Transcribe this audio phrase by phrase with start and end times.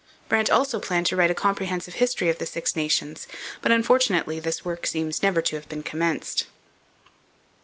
[0.29, 3.27] Brant also planned to write a comprehensive history of the Six Nations,
[3.61, 6.47] but unfortunately this work seems never to have been commenced.